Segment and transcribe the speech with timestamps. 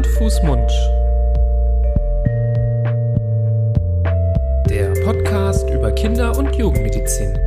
[0.00, 0.70] Hand, Fuß, Mund.
[4.70, 7.38] Der Podcast über Kinder- und Jugendmedizin.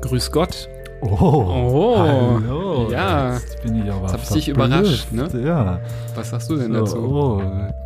[0.00, 0.68] Grüß Gott.
[1.06, 2.88] Oh, Oh, hallo.
[2.90, 3.34] ja.
[3.34, 5.28] Jetzt bin ich aber Jetzt hab ich dich überrascht, ne?
[5.44, 5.80] Ja.
[6.14, 6.96] Was sagst du denn So, dazu?
[6.98, 7.42] oh,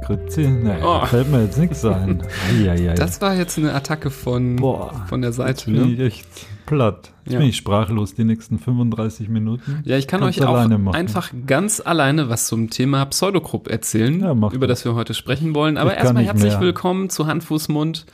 [0.07, 0.47] Grüezi.
[0.47, 1.05] Nee, Oh.
[1.05, 2.23] fällt mir jetzt nichts ein.
[2.49, 2.95] Eieiei.
[2.95, 5.93] Das war jetzt eine Attacke von, Boah, von der jetzt Seite, bin ne?
[5.95, 6.27] ich echt
[6.67, 7.11] platt.
[7.25, 7.39] Jetzt Ja.
[7.41, 9.83] bin ich sprachlos die nächsten 35 Minuten.
[9.85, 10.95] Ja, ich kann Kannst euch auch machen.
[10.95, 14.85] einfach ganz alleine was zum Thema Pseudogrupp erzählen, Ja, über das.
[14.85, 15.77] wir heute sprechen wollen.
[15.77, 16.61] Aber erstmal herzlich mehr.
[16.61, 18.07] willkommen zu Hand, Fuß, Mund.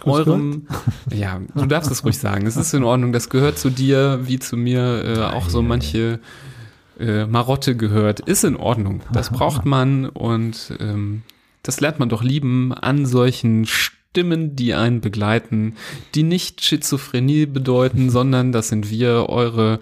[0.00, 0.66] Grüß Eurem,
[1.14, 2.46] ja, du darfst es ruhig sagen.
[2.46, 3.12] Es ist in Ordnung.
[3.12, 5.04] Das gehört zu dir, wie zu mir.
[5.04, 6.20] Äh, auch so manche
[6.98, 8.20] äh, Marotte gehört.
[8.20, 9.02] Ist in Ordnung.
[9.12, 11.22] Das braucht man und ähm,
[11.62, 15.74] das lernt man doch lieben an solchen Stimmen, die einen begleiten,
[16.14, 19.80] die nicht Schizophrenie bedeuten, sondern das sind wir, eure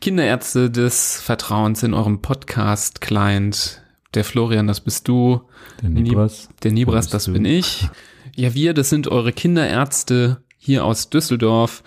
[0.00, 3.82] Kinderärzte des Vertrauens in eurem Podcast-Client.
[4.14, 5.42] Der Florian, das bist du.
[5.82, 6.48] Der Nibras.
[6.62, 7.88] Der Nibras, das bin ich.
[8.40, 11.82] Ja, wir, das sind eure Kinderärzte hier aus Düsseldorf,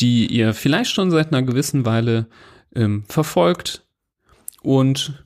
[0.00, 2.26] die ihr vielleicht schon seit einer gewissen Weile
[2.74, 3.84] ähm, verfolgt
[4.62, 5.24] und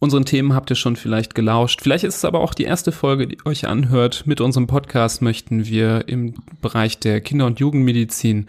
[0.00, 1.82] unseren Themen habt ihr schon vielleicht gelauscht.
[1.82, 4.26] Vielleicht ist es aber auch die erste Folge, die euch anhört.
[4.26, 8.48] Mit unserem Podcast möchten wir im Bereich der Kinder- und Jugendmedizin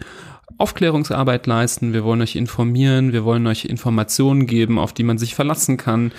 [0.58, 1.92] Aufklärungsarbeit leisten.
[1.92, 6.12] Wir wollen euch informieren, wir wollen euch Informationen geben, auf die man sich verlassen kann,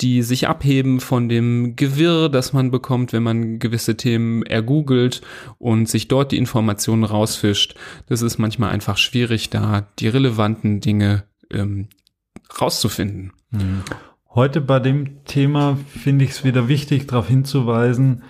[0.00, 5.20] die sich abheben von dem Gewirr, das man bekommt, wenn man gewisse Themen ergoogelt
[5.58, 7.74] und sich dort die Informationen rausfischt.
[8.06, 11.88] Das ist manchmal einfach schwierig, da die relevanten Dinge ähm,
[12.60, 13.32] rauszufinden.
[13.50, 13.82] Mhm.
[14.34, 18.22] Heute bei dem Thema finde ich es wieder wichtig, darauf hinzuweisen.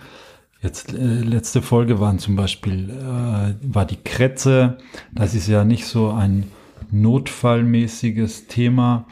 [0.60, 4.78] Jetzt äh, letzte Folge waren zum Beispiel äh, war die Krätze.
[5.12, 6.50] Das ist ja nicht so ein
[6.90, 9.06] notfallmäßiges Thema.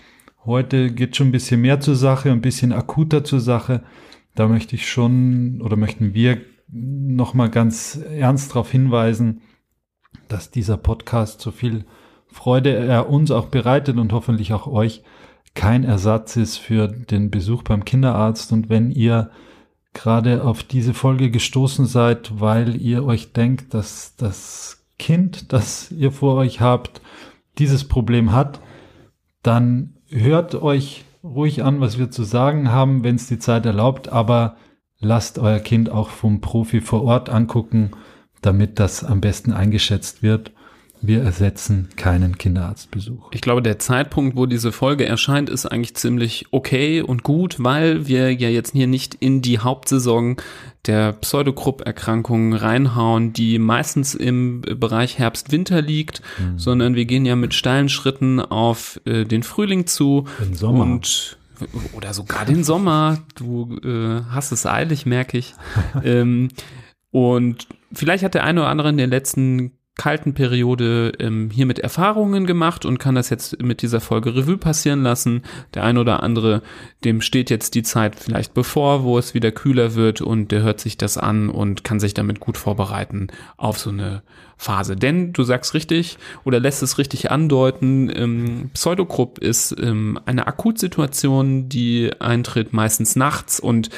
[0.44, 3.84] Heute geht schon ein bisschen mehr zur Sache, ein bisschen akuter zur Sache.
[4.34, 6.38] Da möchte ich schon oder möchten wir
[6.68, 9.42] noch mal ganz ernst darauf hinweisen,
[10.26, 11.84] dass dieser Podcast so viel
[12.26, 15.04] Freude er uns auch bereitet und hoffentlich auch euch
[15.54, 18.52] kein Ersatz ist für den Besuch beim Kinderarzt.
[18.52, 19.30] Und wenn ihr
[19.96, 26.12] gerade auf diese Folge gestoßen seid, weil ihr euch denkt, dass das Kind, das ihr
[26.12, 27.00] vor euch habt,
[27.58, 28.60] dieses Problem hat,
[29.42, 34.10] dann hört euch ruhig an, was wir zu sagen haben, wenn es die Zeit erlaubt,
[34.10, 34.56] aber
[35.00, 37.92] lasst euer Kind auch vom Profi vor Ort angucken,
[38.42, 40.52] damit das am besten eingeschätzt wird.
[41.02, 43.30] Wir ersetzen keinen Kinderarztbesuch.
[43.32, 48.06] Ich glaube, der Zeitpunkt, wo diese Folge erscheint, ist eigentlich ziemlich okay und gut, weil
[48.06, 50.36] wir ja jetzt hier nicht in die Hauptsaison
[50.86, 56.22] der Pseudogrupp-Erkrankungen reinhauen, die meistens im Bereich Herbst-Winter liegt,
[56.56, 60.84] sondern wir gehen ja mit steilen Schritten auf äh, den Frühling zu Den Sommer.
[60.84, 61.38] und
[61.94, 63.18] oder sogar den Sommer.
[63.34, 65.54] Du äh, hast es eilig, merke ich.
[66.04, 66.48] ähm,
[67.10, 72.46] und vielleicht hat der eine oder andere in der letzten kalten Periode ähm, hiermit Erfahrungen
[72.46, 75.42] gemacht und kann das jetzt mit dieser Folge Revue passieren lassen.
[75.74, 76.62] Der eine oder andere,
[77.04, 80.80] dem steht jetzt die Zeit vielleicht bevor, wo es wieder kühler wird und der hört
[80.80, 84.22] sich das an und kann sich damit gut vorbereiten auf so eine
[84.56, 84.96] Phase.
[84.96, 91.68] Denn du sagst richtig oder lässt es richtig andeuten, ähm, Pseudogrupp ist ähm, eine Akutsituation,
[91.68, 93.90] die eintritt meistens nachts und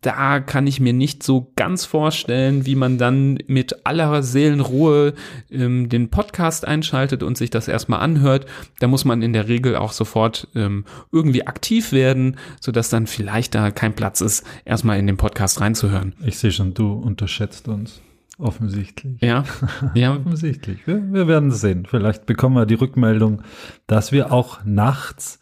[0.00, 5.14] da kann ich mir nicht so ganz vorstellen, wie man dann mit aller Seelenruhe
[5.50, 8.46] ähm, den Podcast einschaltet und sich das erstmal anhört.
[8.78, 13.56] Da muss man in der Regel auch sofort ähm, irgendwie aktiv werden, sodass dann vielleicht
[13.56, 16.14] da kein Platz ist, erstmal in den Podcast reinzuhören.
[16.24, 18.00] Ich sehe schon, du unterschätzt uns.
[18.38, 19.20] Offensichtlich.
[19.20, 19.44] Ja,
[19.94, 20.86] ja, Offensichtlich.
[20.86, 21.86] Wir, wir werden sehen.
[21.86, 23.42] Vielleicht bekommen wir die Rückmeldung,
[23.86, 25.40] dass wir auch nachts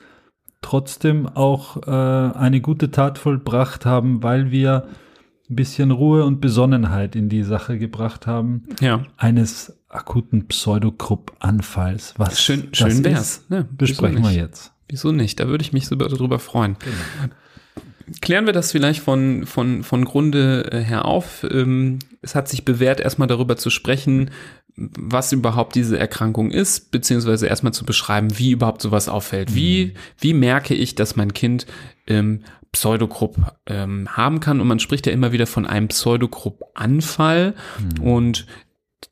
[0.62, 4.88] trotzdem auch äh, eine gute Tat vollbracht haben, weil wir
[5.48, 8.64] ein bisschen Ruhe und Besonnenheit in die Sache gebracht haben.
[8.80, 9.02] ja.
[9.16, 12.14] Eines akuten Pseudogrupp-Anfalls.
[12.16, 13.46] Was Schön, schön ist, wär's.
[13.48, 14.72] Ne, besprechen wir jetzt.
[14.88, 15.38] Wieso nicht?
[15.40, 16.76] Da würde ich mich so darüber freuen.
[18.20, 21.44] Klären wir das vielleicht von, von, von Grunde äh, her auf.
[21.50, 24.30] Ähm, es hat sich bewährt, erstmal darüber zu sprechen,
[24.76, 29.54] was überhaupt diese Erkrankung ist, beziehungsweise erstmal zu beschreiben, wie überhaupt sowas auffällt.
[29.54, 31.66] Wie, wie merke ich, dass mein Kind
[32.06, 32.42] ähm,
[32.72, 33.36] Pseudogrupp
[33.66, 34.60] ähm, haben kann?
[34.60, 37.54] Und man spricht ja immer wieder von einem Pseudogrupp-Anfall.
[38.02, 38.46] Und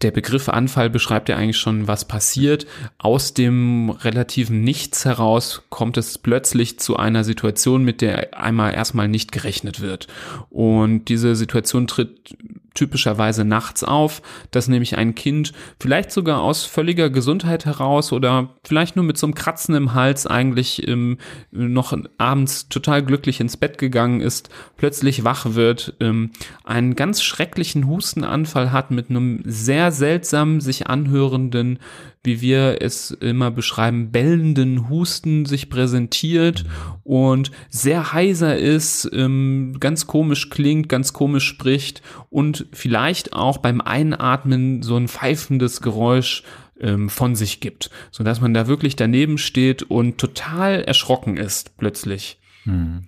[0.05, 2.67] der Begriff Anfall beschreibt ja eigentlich schon, was passiert.
[2.99, 9.09] Aus dem relativen Nichts heraus kommt es plötzlich zu einer Situation, mit der einmal erstmal
[9.09, 10.07] nicht gerechnet wird.
[10.51, 12.37] Und diese Situation tritt
[12.75, 18.97] typischerweise nachts auf, dass nämlich ein Kind vielleicht sogar aus völliger Gesundheit heraus oder vielleicht
[18.97, 21.19] nur mit so einem Kratzen im Hals eigentlich ähm,
[21.51, 26.31] noch abends total glücklich ins Bett gegangen ist, plötzlich wach wird, ähm,
[26.65, 31.79] einen ganz schrecklichen Hustenanfall hat mit einem sehr seltsam sich anhörenden
[32.25, 36.65] wie wir es immer beschreiben, bellenden Husten sich präsentiert
[37.05, 43.81] und sehr heiser ist, ähm, ganz komisch klingt, ganz komisch spricht und vielleicht auch beim
[43.81, 46.43] Einatmen so ein pfeifendes Geräusch
[46.81, 51.77] ähm, von sich gibt, so dass man da wirklich daneben steht und total erschrocken ist
[51.77, 52.41] plötzlich.
[52.65, 53.05] Hm.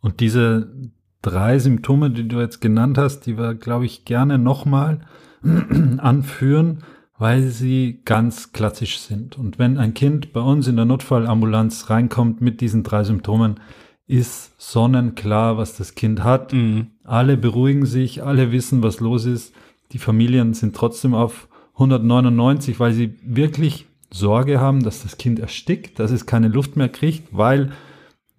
[0.00, 0.72] Und diese
[1.20, 5.00] drei Symptome, die du jetzt genannt hast, die wir, glaube ich, gerne nochmal
[5.98, 6.82] anführen
[7.22, 9.38] weil sie ganz klassisch sind.
[9.38, 13.60] Und wenn ein Kind bei uns in der Notfallambulanz reinkommt mit diesen drei Symptomen,
[14.08, 16.52] ist sonnenklar, was das Kind hat.
[16.52, 16.88] Mhm.
[17.04, 19.54] Alle beruhigen sich, alle wissen, was los ist.
[19.92, 25.98] Die Familien sind trotzdem auf 199, weil sie wirklich Sorge haben, dass das Kind erstickt,
[25.98, 27.72] dass es keine Luft mehr kriegt, weil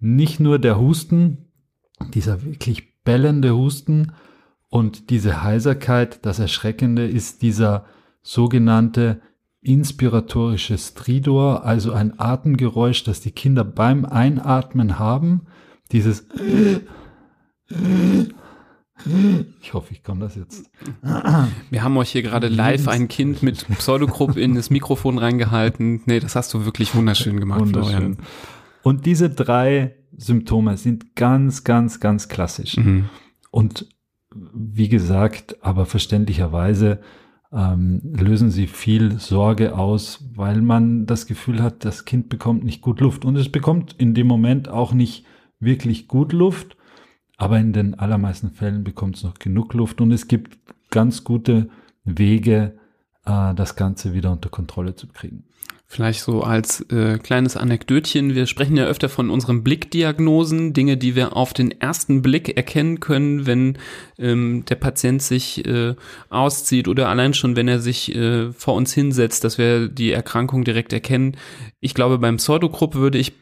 [0.00, 1.48] nicht nur der Husten,
[2.12, 4.12] dieser wirklich bellende Husten
[4.68, 7.84] und diese Heiserkeit, das Erschreckende ist dieser
[8.22, 9.20] sogenannte
[9.60, 15.46] inspiratorische Stridor, also ein Atemgeräusch, das die Kinder beim Einatmen haben.
[15.90, 16.26] Dieses
[19.60, 20.70] ich hoffe, ich kann das jetzt.
[21.70, 26.02] Wir haben euch hier gerade live ein Kind mit Pseudogrupp in das Mikrofon reingehalten.
[26.06, 27.92] Nee, das hast du wirklich wunderschön gemacht, wunderschön.
[27.92, 28.16] Florian.
[28.82, 32.76] Und diese drei Symptome sind ganz, ganz, ganz klassisch.
[32.76, 33.08] Mhm.
[33.50, 33.88] Und
[34.52, 37.00] wie gesagt, aber verständlicherweise
[37.52, 42.80] ähm, lösen sie viel Sorge aus, weil man das Gefühl hat, das Kind bekommt nicht
[42.80, 43.24] gut Luft.
[43.24, 45.24] Und es bekommt in dem Moment auch nicht
[45.60, 46.76] wirklich gut Luft,
[47.36, 50.58] aber in den allermeisten Fällen bekommt es noch genug Luft und es gibt
[50.90, 51.68] ganz gute
[52.04, 52.78] Wege,
[53.26, 55.44] äh, das Ganze wieder unter Kontrolle zu kriegen.
[55.86, 58.34] Vielleicht so als äh, kleines Anekdötchen.
[58.34, 62.98] Wir sprechen ja öfter von unseren Blickdiagnosen, Dinge, die wir auf den ersten Blick erkennen
[62.98, 63.78] können, wenn
[64.18, 65.94] ähm, der Patient sich äh,
[66.30, 70.64] auszieht oder allein schon, wenn er sich äh, vor uns hinsetzt, dass wir die Erkrankung
[70.64, 71.36] direkt erkennen.
[71.78, 73.34] Ich glaube, beim Pseudogrupp würde ich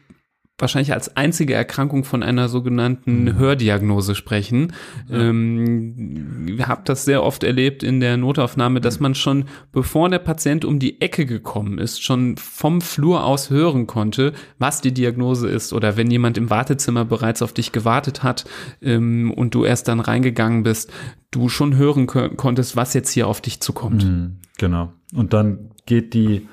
[0.63, 3.37] wahrscheinlich als einzige Erkrankung von einer sogenannten mhm.
[3.37, 4.73] Hördiagnose sprechen.
[5.09, 5.19] Ja.
[5.19, 10.21] Ähm, ich habe das sehr oft erlebt in der Notaufnahme, dass man schon, bevor der
[10.21, 15.49] Patient um die Ecke gekommen ist, schon vom Flur aus hören konnte, was die Diagnose
[15.49, 15.73] ist.
[15.73, 18.45] Oder wenn jemand im Wartezimmer bereits auf dich gewartet hat
[18.81, 20.93] ähm, und du erst dann reingegangen bist,
[21.33, 24.05] du schon hören konntest, was jetzt hier auf dich zukommt.
[24.05, 24.93] Mhm, genau.
[25.13, 26.47] Und dann geht die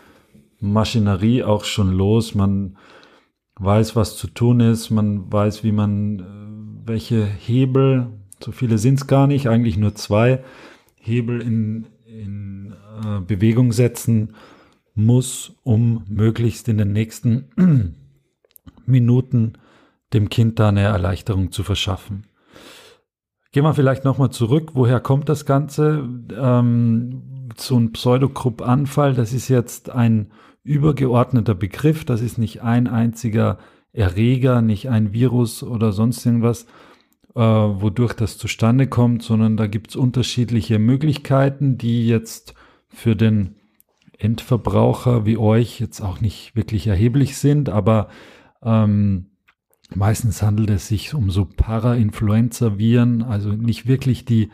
[0.60, 2.34] Maschinerie auch schon los.
[2.34, 2.76] Man
[3.60, 8.08] weiß, was zu tun ist, man weiß, wie man, äh, welche Hebel,
[8.44, 10.44] so viele sind es gar nicht, eigentlich nur zwei
[10.96, 12.74] Hebel in, in
[13.04, 14.34] äh, Bewegung setzen
[14.96, 17.96] muss, um möglichst in den nächsten
[18.86, 19.54] Minuten
[20.14, 22.26] dem Kind da eine Erleichterung zu verschaffen.
[23.52, 24.72] Gehen wir vielleicht nochmal zurück.
[24.74, 26.08] Woher kommt das Ganze?
[26.36, 30.32] Ähm, so ein Pseudogrupp-Anfall, das ist jetzt ein
[30.64, 32.06] übergeordneter Begriff.
[32.06, 33.58] Das ist nicht ein einziger
[33.92, 36.66] Erreger, nicht ein Virus oder sonst irgendwas,
[37.36, 42.54] äh, wodurch das zustande kommt, sondern da gibt es unterschiedliche Möglichkeiten, die jetzt
[42.88, 43.56] für den
[44.18, 48.10] Endverbraucher wie euch jetzt auch nicht wirklich erheblich sind, aber
[48.62, 49.28] ähm,
[49.96, 54.50] meistens handelt es sich um so Para-Influenza-Viren, also nicht wirklich die,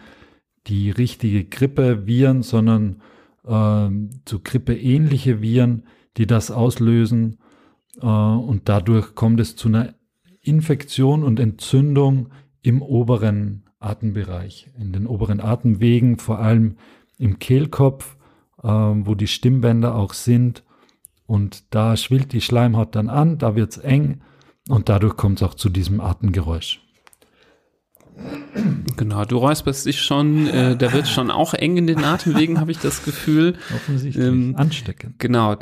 [0.68, 3.02] die richtige Grippe-Viren, sondern
[3.48, 5.84] ähm, so Grippe-ähnliche Viren,
[6.18, 7.38] die das auslösen.
[8.02, 9.94] Äh, und dadurch kommt es zu einer
[10.42, 12.30] Infektion und Entzündung
[12.62, 16.78] im oberen Atembereich, in den oberen Atemwegen, vor allem
[17.18, 18.18] im Kehlkopf,
[18.64, 20.64] äh, wo die Stimmbänder auch sind.
[21.26, 24.22] Und da schwillt die Schleimhaut dann an, da wird es eng
[24.70, 26.85] und dadurch kommt es auch zu diesem Atemgeräusch.
[28.98, 32.72] Genau, du räusperst dich schon, äh, da wird schon auch eng in den Atemwegen, habe
[32.72, 33.56] ich das Gefühl.
[33.76, 35.20] Offensichtlich ähm, ansteckend.
[35.20, 35.58] Genau.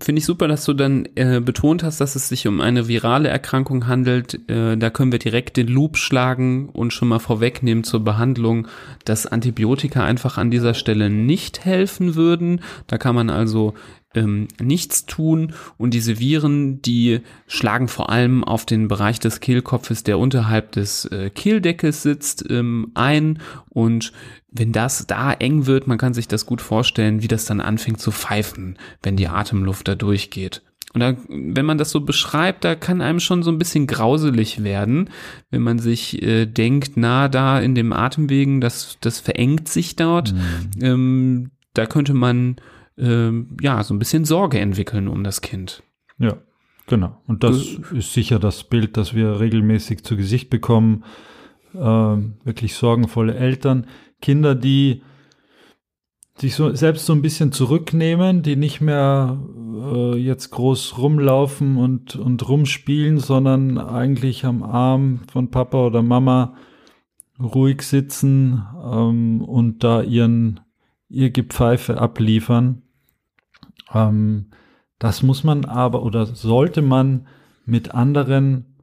[0.00, 3.28] Finde ich super, dass du dann äh, betont hast, dass es sich um eine virale
[3.28, 4.48] Erkrankung handelt.
[4.48, 8.68] Äh, da können wir direkt den Loop schlagen und schon mal vorwegnehmen zur Behandlung,
[9.04, 12.60] dass Antibiotika einfach an dieser Stelle nicht helfen würden.
[12.86, 13.74] Da kann man also
[14.14, 20.02] ähm, nichts tun und diese Viren, die schlagen vor allem auf den Bereich des Kehlkopfes,
[20.02, 24.12] der unterhalb des äh, Kehldeckes sitzt, ähm, ein und
[24.50, 28.00] wenn das da eng wird, man kann sich das gut vorstellen, wie das dann anfängt
[28.00, 30.62] zu pfeifen, wenn die Atemluft da durchgeht.
[30.94, 34.64] und da, wenn man das so beschreibt, da kann einem schon so ein bisschen grauselig
[34.64, 35.10] werden,
[35.50, 40.32] wenn man sich äh, denkt, na, da in dem Atemwegen, das, das verengt sich dort.
[40.32, 40.40] Mhm.
[40.80, 42.56] Ähm, da könnte man
[42.98, 45.82] ähm, ja so ein bisschen Sorge entwickeln um das Kind.
[46.18, 46.38] Ja,
[46.86, 47.20] genau.
[47.26, 51.04] Und das du, ist sicher das Bild, das wir regelmäßig zu Gesicht bekommen.
[51.74, 53.86] Ähm, wirklich sorgenvolle Eltern,
[54.20, 55.02] Kinder, die
[56.40, 59.38] sich so selbst so ein bisschen zurücknehmen, die nicht mehr
[59.74, 66.54] äh, jetzt groß rumlaufen und, und rumspielen, sondern eigentlich am Arm von Papa oder Mama
[67.40, 70.60] ruhig sitzen ähm, und da ihren
[71.08, 72.82] ihr Gepfeife abliefern.
[73.92, 74.46] Ähm,
[74.98, 77.26] das muss man aber oder sollte man
[77.64, 78.76] mit anderen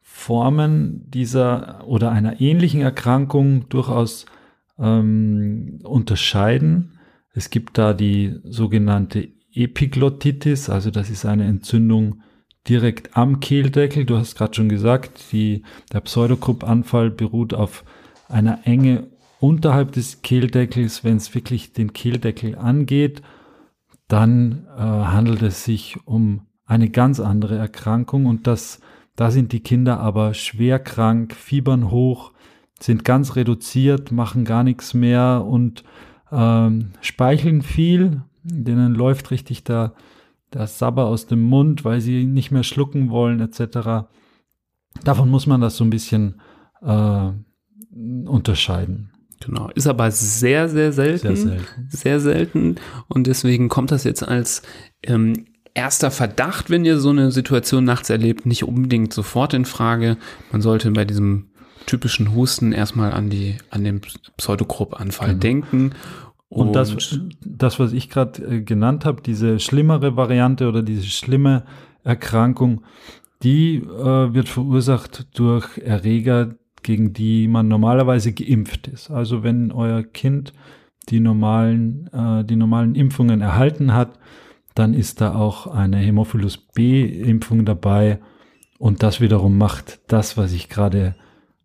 [0.00, 4.26] Formen dieser oder einer ähnlichen Erkrankung durchaus
[4.78, 6.98] ähm, unterscheiden.
[7.34, 12.22] Es gibt da die sogenannte Epiglottitis, also das ist eine Entzündung
[12.68, 14.04] direkt am Kehldeckel.
[14.04, 15.62] Du hast gerade schon gesagt, die,
[15.92, 17.84] der Pseudokrupp-Anfall beruht auf
[18.28, 19.08] einer Enge
[19.40, 21.04] unterhalb des Kehldeckels.
[21.04, 23.22] Wenn es wirklich den Kehldeckel angeht,
[24.08, 28.80] dann äh, handelt es sich um eine ganz andere Erkrankung und das,
[29.16, 32.32] da sind die Kinder aber schwer krank, fiebern hoch,
[32.80, 35.84] sind ganz reduziert, machen gar nichts mehr und
[36.30, 39.94] ähm, speicheln viel, denen läuft richtig der,
[40.52, 44.08] der Sabber aus dem Mund, weil sie nicht mehr schlucken wollen, etc.
[45.04, 46.40] Davon muss man das so ein bisschen
[46.82, 47.30] äh,
[48.26, 49.10] unterscheiden.
[49.40, 51.36] Genau, ist aber sehr, sehr selten.
[51.36, 51.88] Sehr selten.
[51.88, 52.76] Sehr selten.
[53.08, 54.62] Und deswegen kommt das jetzt als
[55.02, 60.16] ähm, erster Verdacht, wenn ihr so eine Situation nachts erlebt, nicht unbedingt sofort in Frage.
[60.50, 61.50] Man sollte bei diesem
[61.86, 64.00] typischen Husten erstmal an die, an den
[64.36, 65.40] Pseudogrupp-Anfall genau.
[65.40, 65.90] denken.
[66.48, 71.06] Und, und, das, das, was ich gerade äh, genannt habe, diese schlimmere Variante oder diese
[71.06, 71.64] schlimme
[72.04, 72.82] Erkrankung,
[73.42, 76.54] die äh, wird verursacht durch Erreger,
[76.88, 79.10] gegen die man normalerweise geimpft ist.
[79.10, 80.54] Also wenn euer Kind
[81.10, 84.18] die normalen, äh, die normalen Impfungen erhalten hat,
[84.74, 88.20] dann ist da auch eine Hämophilus B-Impfung dabei.
[88.78, 91.14] Und das wiederum macht das, was ich gerade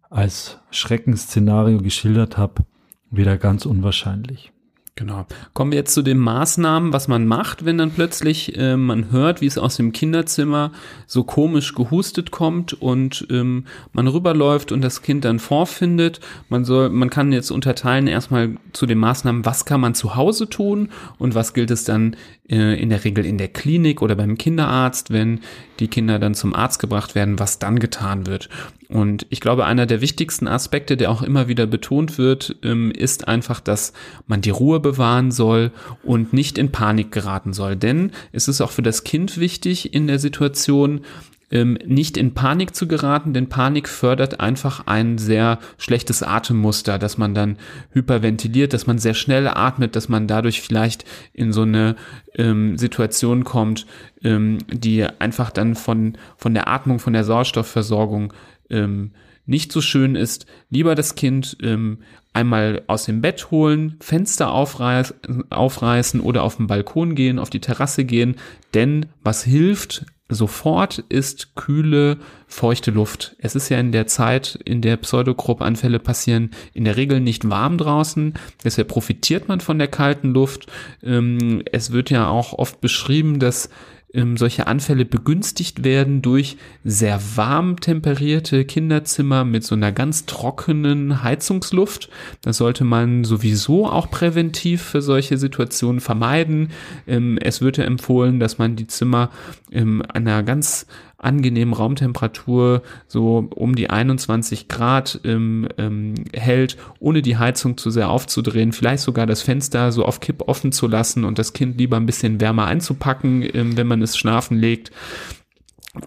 [0.10, 2.66] als Schreckensszenario geschildert habe,
[3.10, 4.53] wieder ganz unwahrscheinlich.
[4.96, 5.26] Genau.
[5.54, 9.42] Kommen wir jetzt zu den Maßnahmen, was man macht, wenn dann plötzlich äh, man hört,
[9.42, 10.72] wie es aus dem Kinderzimmer
[11.08, 16.20] so komisch gehustet kommt und ähm, man rüberläuft und das Kind dann vorfindet.
[16.48, 20.48] Man soll, man kann jetzt unterteilen erstmal zu den Maßnahmen, was kann man zu Hause
[20.48, 22.16] tun und was gilt es dann
[22.48, 25.40] äh, in der Regel in der Klinik oder beim Kinderarzt, wenn
[25.80, 28.48] die Kinder dann zum Arzt gebracht werden, was dann getan wird.
[28.94, 33.28] Und ich glaube, einer der wichtigsten Aspekte, der auch immer wieder betont wird, ähm, ist
[33.28, 33.92] einfach, dass
[34.28, 35.72] man die Ruhe bewahren soll
[36.04, 37.76] und nicht in Panik geraten soll.
[37.76, 41.02] Denn es ist auch für das Kind wichtig in der Situation,
[41.50, 47.18] ähm, nicht in Panik zu geraten, denn Panik fördert einfach ein sehr schlechtes Atemmuster, dass
[47.18, 47.58] man dann
[47.94, 51.96] hyperventiliert, dass man sehr schnell atmet, dass man dadurch vielleicht in so eine
[52.36, 53.86] ähm, Situation kommt,
[54.24, 58.34] ähm, die einfach dann von, von der Atmung, von der Sauerstoffversorgung
[58.74, 59.12] ähm,
[59.46, 62.00] nicht so schön ist, lieber das Kind ähm,
[62.32, 65.14] einmal aus dem Bett holen, Fenster aufreiß,
[65.50, 68.36] aufreißen oder auf den Balkon gehen, auf die Terrasse gehen,
[68.74, 73.36] denn was hilft sofort ist kühle, feuchte Luft.
[73.40, 77.78] Es ist ja in der Zeit, in der Pseudogrupp-Anfälle passieren, in der Regel nicht warm
[77.78, 78.34] draußen.
[78.64, 80.72] Deshalb profitiert man von der kalten Luft.
[81.02, 83.70] Ähm, es wird ja auch oft beschrieben, dass
[84.14, 91.24] ähm, solche Anfälle begünstigt werden durch sehr warm temperierte Kinderzimmer mit so einer ganz trockenen
[91.24, 92.10] Heizungsluft.
[92.42, 96.70] Das sollte man sowieso auch präventiv für solche Situationen vermeiden.
[97.08, 99.30] Ähm, es wird ja empfohlen, dass man die Zimmer
[99.72, 100.86] ähm, einer ganz
[101.24, 108.10] angenehmen Raumtemperatur so um die 21 Grad ähm, ähm, hält, ohne die Heizung zu sehr
[108.10, 111.98] aufzudrehen, vielleicht sogar das Fenster so auf Kipp offen zu lassen und das Kind lieber
[111.98, 114.92] ein bisschen wärmer einzupacken, ähm, wenn man es schlafen legt.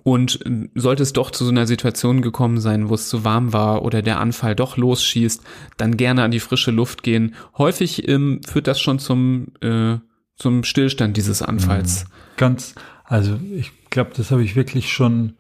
[0.03, 3.53] Und ähm, sollte es doch zu so einer Situation gekommen sein, wo es zu warm
[3.53, 5.43] war oder der Anfall doch losschießt,
[5.77, 7.35] dann gerne an die frische Luft gehen.
[7.57, 9.99] Häufig ähm, führt das schon zum, äh,
[10.35, 12.05] zum Stillstand dieses Anfalls.
[12.05, 12.09] Mhm.
[12.37, 15.37] Ganz, also ich glaube, das habe ich wirklich schon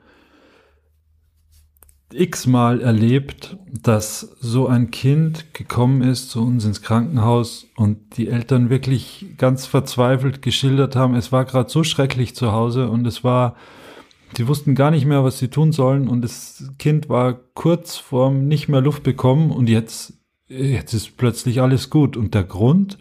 [2.10, 8.70] x-mal erlebt, dass so ein Kind gekommen ist zu uns ins Krankenhaus und die Eltern
[8.70, 13.56] wirklich ganz verzweifelt geschildert haben, es war gerade so schrecklich zu Hause und es war,
[14.34, 18.48] sie wussten gar nicht mehr, was sie tun sollen und das Kind war kurz vorm
[18.48, 20.14] nicht mehr Luft bekommen und jetzt,
[20.48, 22.16] jetzt ist plötzlich alles gut.
[22.16, 22.96] Und der Grund,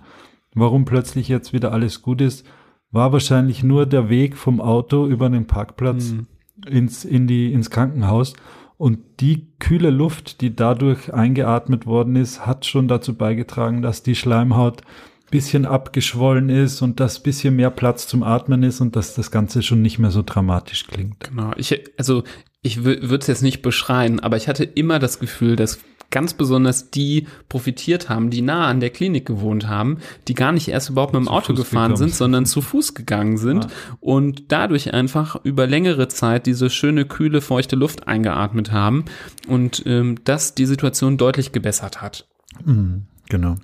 [0.53, 2.45] warum plötzlich jetzt wieder alles gut ist,
[2.91, 6.27] war wahrscheinlich nur der Weg vom Auto über den Parkplatz mhm.
[6.67, 8.33] ins, in die, ins Krankenhaus.
[8.77, 14.15] Und die kühle Luft, die dadurch eingeatmet worden ist, hat schon dazu beigetragen, dass die
[14.15, 14.81] Schleimhaut
[15.31, 19.63] bisschen abgeschwollen ist und dass bisschen mehr Platz zum Atmen ist und dass das Ganze
[19.63, 21.19] schon nicht mehr so dramatisch klingt.
[21.19, 21.51] Genau.
[21.57, 22.23] Ich, also
[22.61, 25.79] ich würde es jetzt nicht beschreien, aber ich hatte immer das Gefühl, dass
[26.11, 30.67] ganz besonders die profitiert haben, die nah an der Klinik gewohnt haben, die gar nicht
[30.67, 32.09] erst überhaupt mit dem zu Auto Fuß gefahren gekommen.
[32.09, 33.69] sind, sondern zu Fuß gegangen sind ja.
[33.99, 39.05] und dadurch einfach über längere Zeit diese schöne, kühle, feuchte Luft eingeatmet haben
[39.47, 42.27] und ähm, das die Situation deutlich gebessert hat.
[42.63, 43.07] Mhm.
[43.29, 43.55] Genau.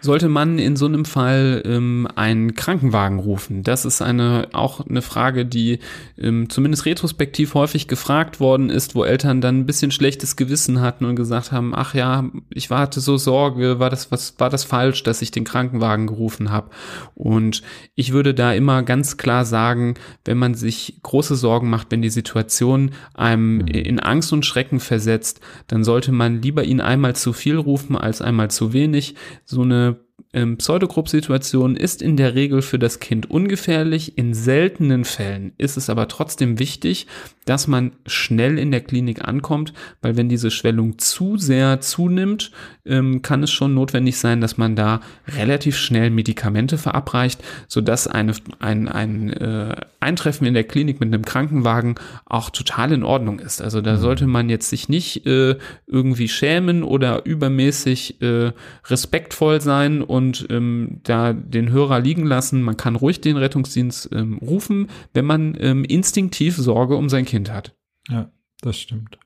[0.00, 3.64] Sollte man in so einem Fall ähm, einen Krankenwagen rufen?
[3.64, 5.80] Das ist eine auch eine Frage, die
[6.16, 11.04] ähm, zumindest retrospektiv häufig gefragt worden ist, wo Eltern dann ein bisschen schlechtes Gewissen hatten
[11.04, 15.02] und gesagt haben: Ach ja, ich hatte so Sorge, war das was war das falsch,
[15.02, 16.70] dass ich den Krankenwagen gerufen habe?
[17.16, 17.62] Und
[17.96, 19.94] ich würde da immer ganz klar sagen,
[20.24, 23.66] wenn man sich große Sorgen macht, wenn die Situation einem mhm.
[23.66, 28.22] in Angst und Schrecken versetzt, dann sollte man lieber ihn einmal zu viel rufen als
[28.22, 29.07] einmal zu wenig
[29.44, 30.00] so eine
[30.34, 34.18] ähm, Pseudogrupp-Situation ist in der Regel für das Kind ungefährlich.
[34.18, 37.06] In seltenen Fällen ist es aber trotzdem wichtig,
[37.46, 42.50] dass man schnell in der Klinik ankommt, weil wenn diese Schwellung zu sehr zunimmt,
[42.84, 48.34] ähm, kann es schon notwendig sein, dass man da relativ schnell Medikamente verabreicht, sodass eine,
[48.58, 51.94] ein, ein äh, Eintreffen in der Klinik mit einem Krankenwagen
[52.26, 53.62] auch total in Ordnung ist.
[53.62, 54.00] Also da mhm.
[54.00, 55.56] sollte man jetzt sich nicht äh,
[55.86, 58.52] irgendwie schämen oder übermäßig äh,
[58.86, 62.60] respektvoll sein und ähm, da den Hörer liegen lassen.
[62.62, 67.52] Man kann ruhig den Rettungsdienst ähm, rufen, wenn man ähm, instinktiv Sorge um sein Kind
[67.52, 67.76] hat.
[68.08, 69.18] Ja, das stimmt.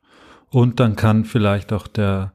[0.50, 2.34] Und dann kann vielleicht auch der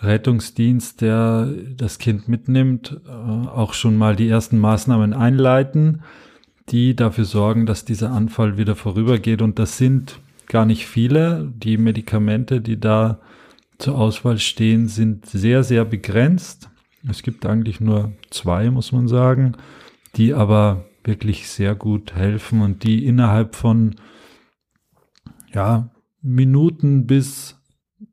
[0.00, 6.02] Rettungsdienst, der das Kind mitnimmt, äh, auch schon mal die ersten Maßnahmen einleiten,
[6.70, 9.42] die dafür sorgen, dass dieser Anfall wieder vorübergeht.
[9.42, 11.52] Und das sind gar nicht viele.
[11.54, 13.20] Die Medikamente, die da
[13.78, 16.70] zur Auswahl stehen, sind sehr, sehr begrenzt.
[17.08, 19.56] Es gibt eigentlich nur zwei, muss man sagen,
[20.16, 23.94] die aber wirklich sehr gut helfen und die innerhalb von
[25.52, 25.90] ja,
[26.20, 27.56] Minuten bis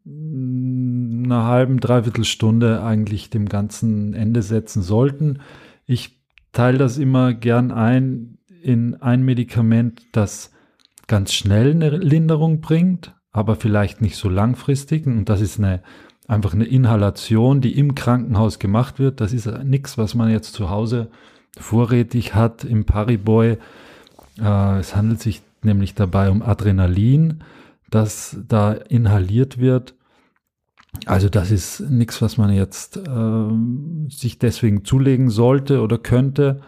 [0.06, 5.40] einer halben, dreiviertel Stunde eigentlich dem ganzen Ende setzen sollten.
[5.86, 10.52] Ich teile das immer gern ein in ein Medikament, das
[11.08, 15.06] ganz schnell eine Linderung bringt, aber vielleicht nicht so langfristig.
[15.06, 15.84] Und das ist eine
[16.28, 19.22] einfach eine Inhalation, die im Krankenhaus gemacht wird.
[19.22, 21.10] Das ist nichts, was man jetzt zu Hause
[21.58, 23.58] vorrätig hat im Pariboy.
[24.40, 27.44] Äh, es handelt sich nämlich dabei um Adrenalin,
[27.90, 29.96] das da inhaliert wird.
[31.06, 36.62] Also das ist nichts, was man jetzt äh, sich deswegen zulegen sollte oder könnte.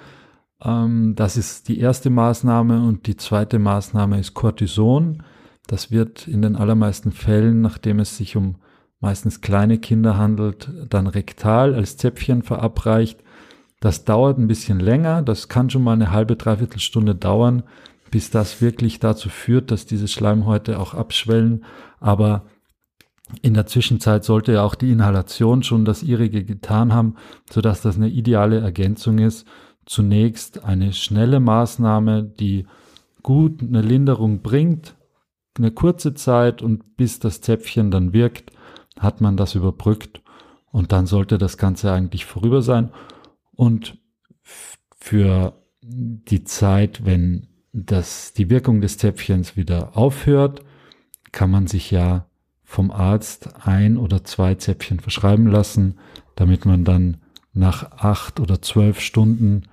[0.63, 5.23] Ähm, das ist die erste Maßnahme und die zweite Maßnahme ist Cortison.
[5.67, 8.55] Das wird in den allermeisten Fällen, nachdem es sich um
[8.99, 13.19] meistens kleine Kinder handelt, dann rektal als Zäpfchen verabreicht.
[13.79, 17.63] Das dauert ein bisschen länger, das kann schon mal eine halbe, dreiviertel Stunde dauern,
[18.09, 21.65] bis das wirklich dazu führt, dass diese Schleimhäute auch abschwellen.
[21.99, 22.45] Aber
[23.41, 27.15] in der Zwischenzeit sollte ja auch die Inhalation schon das ihrige getan haben,
[27.49, 29.47] sodass das eine ideale Ergänzung ist.
[29.85, 32.65] Zunächst eine schnelle Maßnahme, die
[33.23, 34.95] gut eine Linderung bringt,
[35.57, 38.51] eine kurze Zeit und bis das Zäpfchen dann wirkt,
[38.99, 40.21] hat man das überbrückt
[40.71, 42.91] und dann sollte das Ganze eigentlich vorüber sein.
[43.53, 43.97] Und
[44.97, 50.63] für die Zeit, wenn das, die Wirkung des Zäpfchens wieder aufhört,
[51.31, 52.25] kann man sich ja
[52.63, 55.99] vom Arzt ein oder zwei Zäpfchen verschreiben lassen,
[56.35, 57.17] damit man dann
[57.53, 59.63] nach acht oder zwölf Stunden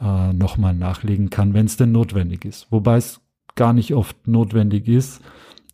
[0.00, 2.70] äh, nochmal nachlegen kann, wenn es denn notwendig ist.
[2.70, 3.20] Wobei es
[3.54, 5.20] gar nicht oft notwendig ist,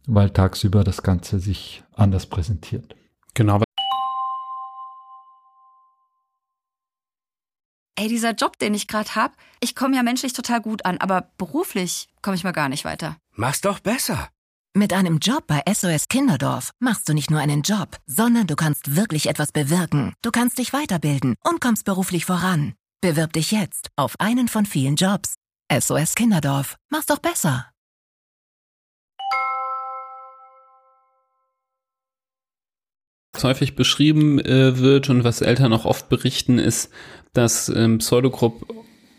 [0.06, 2.94] weil tagsüber das Ganze sich anders präsentiert.
[3.34, 3.62] Genau.
[7.96, 11.30] Ey, dieser Job, den ich gerade habe, ich komme ja menschlich total gut an, aber
[11.38, 13.16] beruflich komme ich mal gar nicht weiter.
[13.32, 14.28] Mach's doch besser.
[14.76, 18.96] Mit einem Job bei SOS Kinderdorf machst du nicht nur einen Job, sondern du kannst
[18.96, 20.14] wirklich etwas bewirken.
[20.22, 22.74] Du kannst dich weiterbilden und kommst beruflich voran.
[23.00, 25.36] Bewirb dich jetzt auf einen von vielen Jobs.
[25.72, 26.76] SOS Kinderdorf.
[26.90, 27.70] Mach's doch besser.
[33.42, 36.90] Häufig beschrieben äh, wird und was Eltern auch oft berichten, ist,
[37.32, 38.66] dass ähm, Pseudogrupp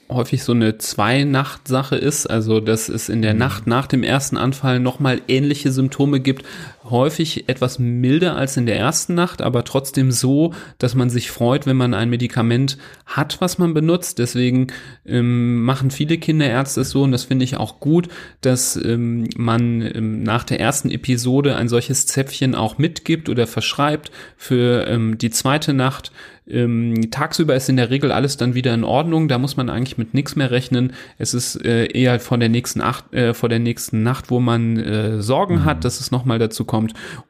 [0.10, 3.40] häufig so eine Zwei-Nacht-Sache ist, also dass es in der mhm.
[3.40, 6.46] Nacht nach dem ersten Anfall nochmal ähnliche Symptome gibt,
[6.90, 11.66] häufig etwas milder als in der ersten Nacht, aber trotzdem so, dass man sich freut,
[11.66, 14.20] wenn man ein Medikament hat, was man benutzt.
[14.20, 14.68] Deswegen
[15.06, 18.08] ähm, machen viele Kinderärzte es so und das finde ich auch gut,
[18.42, 24.12] dass ähm, man ähm, nach der ersten Episode ein solches Zäpfchen auch mitgibt oder verschreibt
[24.38, 26.12] für ähm, die zweite Nacht
[26.48, 29.98] ähm, tagsüber ist in der Regel alles dann wieder in Ordnung, da muss man eigentlich
[29.98, 30.94] mit nichts mehr rechnen.
[31.18, 34.78] Es ist äh, eher vor der nächsten Acht, äh, vor der nächsten Nacht, wo man
[34.78, 35.66] äh, Sorgen mhm.
[35.66, 36.75] hat, dass es nochmal dazu kommt.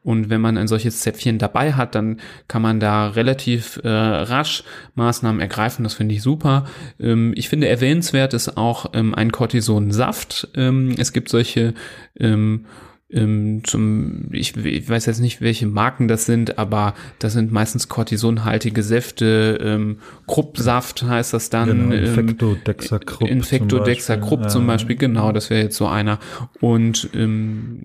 [0.02, 4.64] Und wenn man ein solches Zäpfchen dabei hat, dann kann man da relativ äh, rasch
[4.94, 5.84] Maßnahmen ergreifen.
[5.84, 6.66] Das finde ich super.
[7.00, 10.48] Ähm, ich finde erwähnenswert ist auch ähm, ein Cortisonsaft.
[10.54, 11.74] Ähm, es gibt solche
[12.18, 12.66] ähm,
[13.08, 17.88] ähm, zum, ich, ich, weiß jetzt nicht, welche Marken das sind, aber das sind meistens
[17.88, 21.68] kortisonhaltige Säfte, ähm, Kruppsaft heißt das dann.
[21.68, 23.28] Genau, Infectodexacrupp.
[23.28, 26.18] Ähm, Infectodexacrupp zum, Beispiel, genau, das wäre jetzt so einer.
[26.60, 27.82] Und ähm,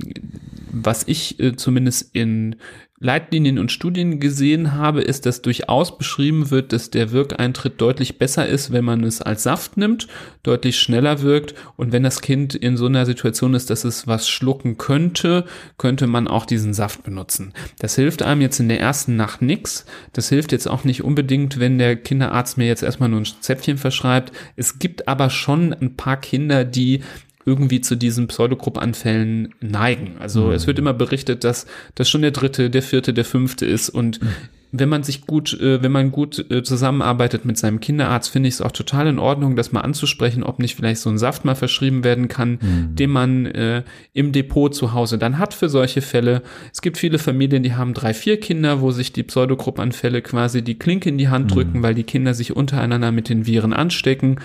[0.71, 2.55] was ich äh, zumindest in
[3.03, 8.47] Leitlinien und Studien gesehen habe, ist, dass durchaus beschrieben wird, dass der Wirkeintritt deutlich besser
[8.47, 10.07] ist, wenn man es als Saft nimmt,
[10.43, 14.29] deutlich schneller wirkt und wenn das Kind in so einer Situation ist, dass es was
[14.29, 15.45] schlucken könnte,
[15.79, 17.53] könnte man auch diesen Saft benutzen.
[17.79, 19.85] Das hilft einem jetzt in der ersten Nacht nix.
[20.13, 23.79] Das hilft jetzt auch nicht unbedingt, wenn der Kinderarzt mir jetzt erstmal nur ein Zäpfchen
[23.79, 24.31] verschreibt.
[24.55, 27.01] Es gibt aber schon ein paar Kinder, die
[27.45, 30.15] irgendwie zu diesen Pseudogruppanfällen neigen.
[30.19, 30.51] Also mhm.
[30.53, 34.21] es wird immer berichtet, dass das schon der dritte, der vierte, der fünfte ist und
[34.21, 34.27] mhm.
[34.71, 38.55] wenn man sich gut, äh, wenn man gut äh, zusammenarbeitet mit seinem Kinderarzt, finde ich
[38.55, 41.55] es auch total in Ordnung, das mal anzusprechen, ob nicht vielleicht so ein Saft mal
[41.55, 42.95] verschrieben werden kann, mhm.
[42.95, 46.43] den man äh, im Depot zu Hause dann hat für solche Fälle.
[46.71, 50.77] Es gibt viele Familien, die haben drei, vier Kinder, wo sich die Pseudogruppanfälle quasi die
[50.77, 51.49] Klinke in die Hand mhm.
[51.55, 54.39] drücken, weil die Kinder sich untereinander mit den Viren anstecken.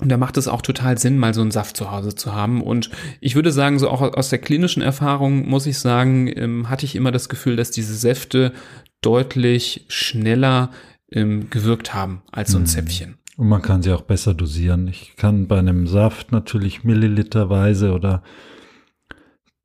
[0.00, 2.62] Und da macht es auch total Sinn, mal so einen Saft zu Hause zu haben.
[2.62, 6.86] Und ich würde sagen, so auch aus der klinischen Erfahrung muss ich sagen, ähm, hatte
[6.86, 8.52] ich immer das Gefühl, dass diese Säfte
[9.00, 10.70] deutlich schneller
[11.10, 12.66] ähm, gewirkt haben als so ein mhm.
[12.66, 13.18] Zäpfchen.
[13.36, 14.88] Und man kann sie auch besser dosieren.
[14.88, 18.22] Ich kann bei einem Saft natürlich Milliliterweise oder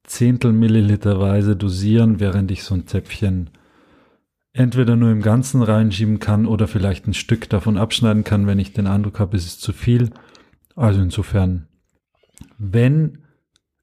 [0.04, 3.50] Zehntel Milliliterweise dosieren, während ich so ein Zäpfchen
[4.53, 8.73] entweder nur im Ganzen reinschieben kann oder vielleicht ein Stück davon abschneiden kann, wenn ich
[8.73, 10.11] den Eindruck habe, es ist zu viel.
[10.75, 11.67] Also insofern,
[12.57, 13.19] wenn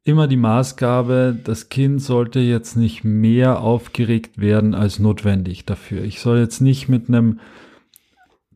[0.05, 6.05] immer die Maßgabe, das Kind sollte jetzt nicht mehr aufgeregt werden als notwendig dafür.
[6.05, 7.41] Ich soll jetzt nicht mit einem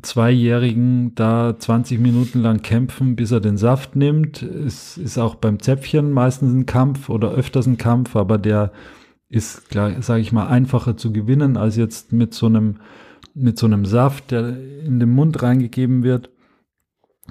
[0.03, 4.43] Zweijährigen da 20 Minuten lang kämpfen, bis er den Saft nimmt.
[4.43, 8.73] Es ist auch beim Zäpfchen meistens ein Kampf oder öfters ein Kampf, aber der
[9.35, 12.77] ist, sage ich mal, einfacher zu gewinnen als jetzt mit so einem
[13.35, 16.31] mit so einem Saft, der in den Mund reingegeben wird.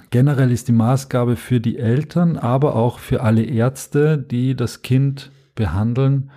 [0.10, 5.32] Generell ist die Maßgabe für die Eltern, aber auch für alle Ärzte, die das Kind
[5.56, 6.32] behandeln,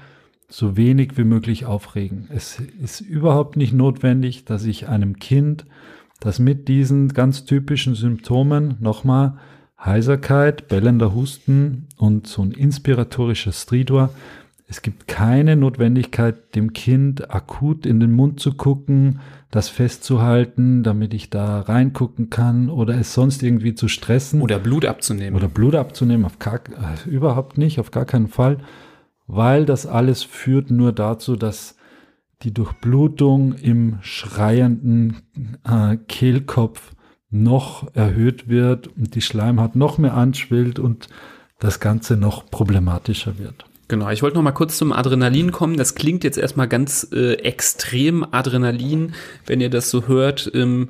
[0.48, 2.28] so wenig wie möglich aufregen.
[2.30, 5.66] Es ist überhaupt nicht notwendig, dass ich einem Kind,
[6.20, 9.38] das mit diesen ganz typischen Symptomen nochmal
[9.82, 14.10] Heiserkeit, bellender Husten und so ein inspiratorischer Stridor,
[14.68, 19.20] es gibt keine Notwendigkeit, dem Kind akut in den Mund zu gucken,
[19.52, 24.42] das festzuhalten, damit ich da reingucken kann oder es sonst irgendwie zu stressen.
[24.42, 25.36] Oder Blut abzunehmen.
[25.36, 28.58] Oder Blut abzunehmen, auf gar, äh, überhaupt nicht, auf gar keinen Fall,
[29.28, 31.76] weil das alles führt nur dazu, dass
[32.42, 35.22] die Durchblutung im schreienden
[35.64, 36.92] äh, Kehlkopf
[37.30, 41.08] noch erhöht wird und die Schleimhaut noch mehr anschwillt und
[41.60, 43.64] das Ganze noch problematischer wird.
[43.88, 45.76] Genau, ich wollte noch mal kurz zum Adrenalin kommen.
[45.76, 49.14] Das klingt jetzt erstmal ganz äh, extrem Adrenalin,
[49.46, 50.50] wenn ihr das so hört.
[50.54, 50.88] Ähm,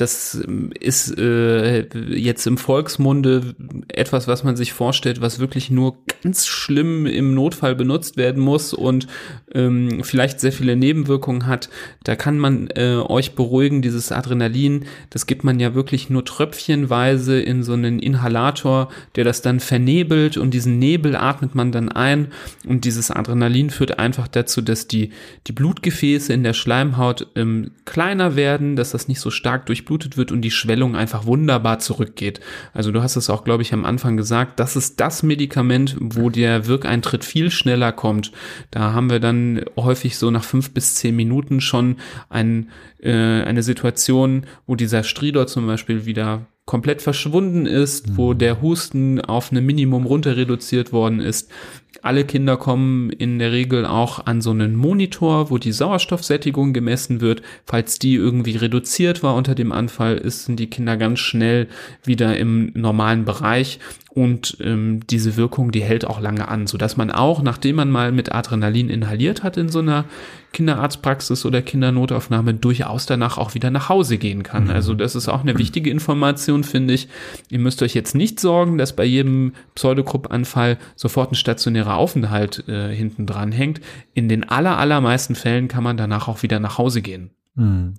[0.00, 3.54] das ähm, ist äh, jetzt im Volksmunde
[3.88, 8.72] etwas, was man sich vorstellt, was wirklich nur ganz schlimm im Notfall benutzt werden muss
[8.72, 9.06] und
[9.52, 11.68] ähm, vielleicht sehr viele Nebenwirkungen hat.
[12.04, 17.40] Da kann man äh, euch beruhigen, dieses Adrenalin, das gibt man ja wirklich nur tröpfchenweise
[17.40, 22.28] in so einen Inhalator, der das dann vernebelt und diesen Nebel atmet man dann ein
[22.66, 25.10] und dieses Adrenalin führt einfach dazu, dass die,
[25.46, 30.16] die Blutgefäße in der Schleimhaut ähm, kleiner werden, dass das nicht so stark durch durchblutet
[30.16, 32.40] wird und die Schwellung einfach wunderbar zurückgeht.
[32.72, 36.30] Also du hast es auch, glaube ich, am Anfang gesagt, das ist das Medikament, wo
[36.30, 38.32] der Wirkeintritt viel schneller kommt.
[38.70, 41.96] Da haben wir dann häufig so nach fünf bis zehn Minuten schon
[42.28, 42.70] ein,
[43.02, 43.10] äh,
[43.42, 48.38] eine Situation, wo dieser Stridor zum Beispiel wieder komplett verschwunden ist, wo mhm.
[48.38, 51.50] der Husten auf ein Minimum runter reduziert worden ist.
[52.02, 57.20] Alle Kinder kommen in der Regel auch an so einen Monitor, wo die Sauerstoffsättigung gemessen
[57.20, 57.42] wird.
[57.66, 61.68] Falls die irgendwie reduziert war unter dem Anfall, ist, sind die Kinder ganz schnell
[62.04, 63.78] wieder im normalen Bereich
[64.12, 67.90] und ähm, diese Wirkung, die hält auch lange an, so dass man auch, nachdem man
[67.90, 70.04] mal mit Adrenalin inhaliert hat in so einer
[70.52, 74.64] Kinderarztpraxis oder Kindernotaufnahme, durchaus danach auch wieder nach Hause gehen kann.
[74.64, 74.70] Mhm.
[74.70, 77.08] Also das ist auch eine wichtige Information, finde ich.
[77.50, 82.94] Ihr müsst euch jetzt nicht sorgen, dass bei jedem Pseudogruppanfall sofort ein stationärer Aufenthalt äh,
[82.94, 83.80] hinten dran hängt.
[84.12, 87.30] In den aller, allermeisten Fällen kann man danach auch wieder nach Hause gehen.
[87.54, 87.94] Mhm.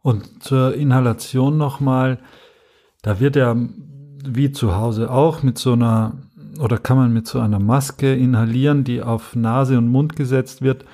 [0.00, 2.18] Und zur Inhalation nochmal,
[3.02, 3.56] da wird ja
[4.26, 6.14] wie zu Hause auch mit so einer
[6.58, 10.84] oder kann man mit so einer Maske inhalieren, die auf Nase und Mund gesetzt wird.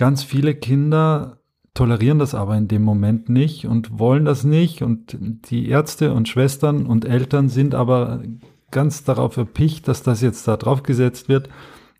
[0.00, 1.40] Ganz viele Kinder
[1.74, 5.14] tolerieren das aber in dem Moment nicht und wollen das nicht und
[5.50, 8.22] die Ärzte und Schwestern und Eltern sind aber
[8.70, 11.50] ganz darauf erpicht, dass das jetzt da drauf gesetzt wird,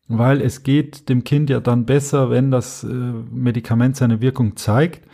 [0.08, 5.06] weil es geht dem Kind ja dann besser, wenn das äh, Medikament seine Wirkung zeigt.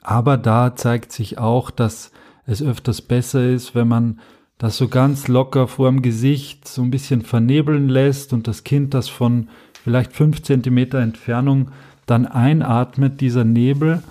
[0.00, 2.10] Aber da zeigt sich auch, dass
[2.46, 4.20] es öfters besser ist, wenn man
[4.56, 8.94] das so ganz locker vor dem Gesicht so ein bisschen vernebeln lässt und das Kind
[8.94, 9.50] das von
[9.86, 11.68] vielleicht fünf Zentimeter Entfernung
[12.06, 14.02] dann einatmet, dieser Nebel.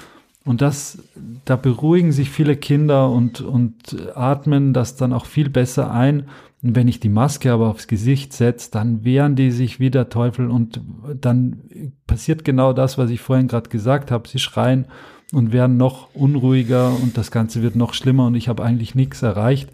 [0.46, 1.00] Und das,
[1.44, 3.76] da beruhigen sich viele Kinder und, und
[4.16, 6.30] atmen das dann auch viel besser ein.
[6.64, 10.08] Und wenn ich die Maske aber aufs Gesicht setze, dann wehren die sich wie der
[10.08, 10.80] Teufel und
[11.14, 11.60] dann
[12.08, 14.30] passiert genau das, was ich vorhin gerade gesagt habe.
[14.30, 14.86] Sie schreien
[15.34, 19.24] und werden noch unruhiger und das Ganze wird noch schlimmer und ich habe eigentlich nichts
[19.24, 19.72] erreicht.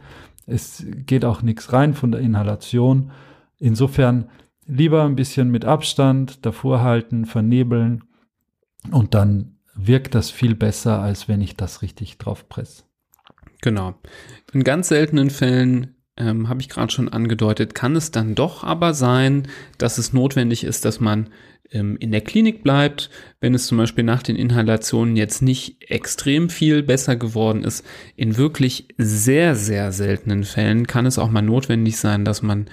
[0.48, 3.12] Es geht auch nichts rein von der Inhalation.
[3.60, 4.26] Insofern
[4.72, 8.06] lieber ein bisschen mit Abstand davor halten, vernebeln
[8.90, 12.84] und dann wirkt das viel besser, als wenn ich das richtig drauf presse.
[13.62, 13.96] Genau.
[14.54, 18.94] In ganz seltenen Fällen ähm, habe ich gerade schon angedeutet, kann es dann doch aber
[18.94, 21.30] sein, dass es notwendig ist, dass man
[21.70, 23.10] ähm, in der Klinik bleibt,
[23.42, 27.86] wenn es zum Beispiel nach den Inhalationen jetzt nicht extrem viel besser geworden ist.
[28.16, 32.70] In wirklich sehr, sehr seltenen Fällen kann es auch mal notwendig sein, dass man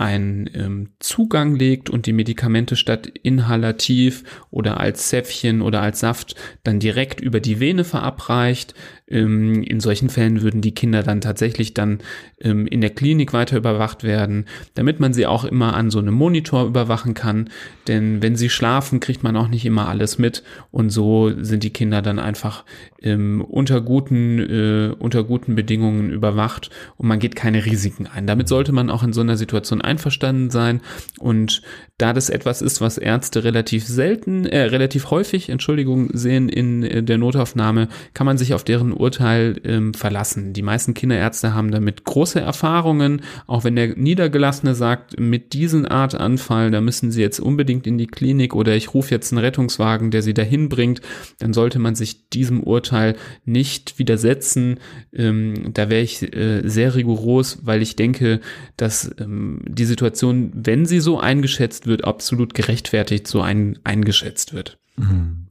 [0.00, 6.36] einen ähm, Zugang legt und die Medikamente statt inhalativ oder als Zäpfchen oder als Saft
[6.64, 8.74] dann direkt über die Vene verabreicht.
[9.10, 11.98] Ähm, in solchen Fällen würden die Kinder dann tatsächlich dann
[12.40, 16.14] ähm, in der Klinik weiter überwacht werden, damit man sie auch immer an so einem
[16.14, 17.50] Monitor überwachen kann.
[17.88, 21.72] Denn wenn sie schlafen, kriegt man auch nicht immer alles mit und so sind die
[21.72, 22.64] Kinder dann einfach
[23.02, 28.26] ähm, unter guten äh, unter guten Bedingungen überwacht und man geht keine Risiken ein.
[28.26, 30.80] Damit sollte man auch in so einer Situation einverstanden sein
[31.18, 31.62] und
[31.98, 37.02] da das etwas ist, was Ärzte relativ selten, äh, relativ häufig, Entschuldigung, sehen in äh,
[37.02, 40.52] der Notaufnahme, kann man sich auf deren Urteil ähm, verlassen.
[40.52, 46.14] Die meisten Kinderärzte haben damit große Erfahrungen, auch wenn der Niedergelassene sagt, mit diesen Art
[46.14, 50.10] Anfall, da müssen sie jetzt unbedingt in die Klinik oder ich rufe jetzt einen Rettungswagen,
[50.10, 51.00] der sie dahin bringt,
[51.38, 54.78] dann sollte man sich diesem Urteil nicht widersetzen.
[55.12, 58.40] Ähm, da wäre ich äh, sehr rigoros, weil ich denke,
[58.76, 64.78] dass ähm, die Situation, wenn sie so eingeschätzt wird, absolut gerechtfertigt so ein, eingeschätzt wird.
[64.96, 65.48] Mhm.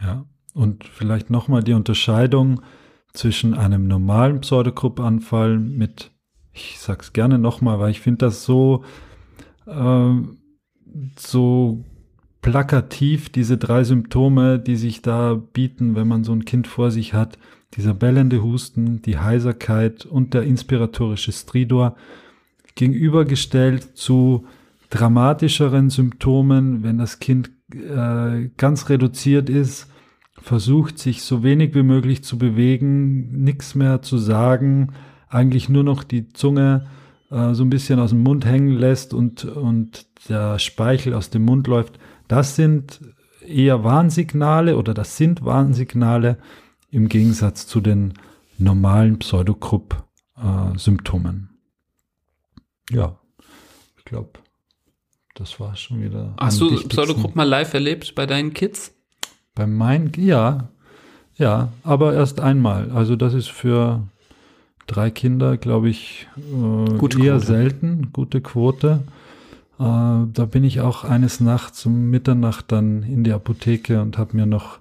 [0.00, 0.24] Ja,
[0.54, 2.60] und vielleicht nochmal die Unterscheidung
[3.12, 6.10] zwischen einem normalen Pseudogruppanfall mit,
[6.52, 8.84] ich sag's gerne nochmal, weil ich finde das so,
[9.66, 10.12] äh,
[11.16, 11.84] so
[12.42, 17.14] plakativ, diese drei Symptome, die sich da bieten, wenn man so ein Kind vor sich
[17.14, 17.38] hat,
[17.76, 21.96] dieser bellende Husten, die Heiserkeit und der inspiratorische Stridor,
[22.74, 24.46] gegenübergestellt zu
[24.90, 29.89] dramatischeren Symptomen, wenn das Kind äh, ganz reduziert ist,
[30.42, 34.92] versucht sich so wenig wie möglich zu bewegen, nichts mehr zu sagen,
[35.28, 36.86] eigentlich nur noch die Zunge
[37.30, 41.44] äh, so ein bisschen aus dem Mund hängen lässt und, und der Speichel aus dem
[41.44, 41.98] Mund läuft.
[42.28, 43.00] Das sind
[43.46, 46.38] eher Warnsignale oder das sind Warnsignale
[46.90, 48.14] im Gegensatz zu den
[48.58, 51.48] normalen Pseudogrupp-Symptomen.
[52.90, 53.18] Äh, ja,
[53.96, 54.32] ich glaube,
[55.34, 56.34] das war schon wieder.
[56.38, 58.94] Hast du Pseudogrupp mal live erlebt bei deinen Kids?
[59.54, 60.68] Bei meinen, ja,
[61.36, 62.90] ja, aber erst einmal.
[62.90, 64.02] Also das ist für
[64.86, 67.46] drei Kinder, glaube ich, äh, gute eher Quote.
[67.46, 69.00] selten, gute Quote.
[69.78, 74.36] Äh, da bin ich auch eines Nachts um Mitternacht dann in die Apotheke und habe
[74.36, 74.80] mir noch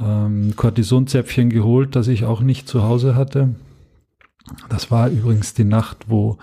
[0.00, 3.54] ähm, Kortisonzäpfchen geholt, das ich auch nicht zu Hause hatte.
[4.68, 6.38] Das war übrigens die Nacht, wo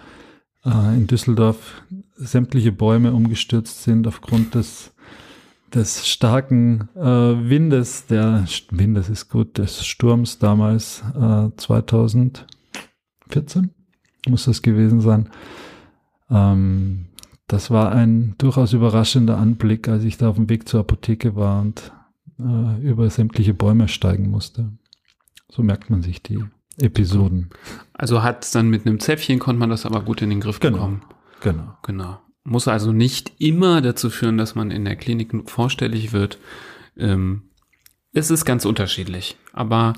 [0.66, 1.84] äh, in Düsseldorf
[2.16, 4.92] sämtliche Bäume umgestürzt sind aufgrund des,
[5.74, 12.46] des starken äh, Windes, der Windes ist gut, des Sturms damals äh, 2014
[14.28, 15.30] muss das gewesen sein.
[16.30, 17.08] Ähm,
[17.48, 21.62] das war ein durchaus überraschender Anblick, als ich da auf dem Weg zur Apotheke war
[21.62, 21.94] und
[22.40, 24.72] äh, über sämtliche Bäume steigen musste.
[25.50, 26.44] So merkt man sich die
[26.78, 27.50] Episoden.
[27.94, 30.78] Also hat dann mit einem Zäpfchen konnte man das aber gut in den Griff Genau.
[30.78, 31.02] bekommen.
[31.42, 31.78] Genau.
[31.84, 32.20] Genau.
[32.50, 36.40] Muss also nicht immer dazu führen, dass man in der Klinik vorstellig wird.
[36.98, 37.42] Ähm,
[38.14, 39.36] es ist ganz unterschiedlich.
[39.52, 39.96] Aber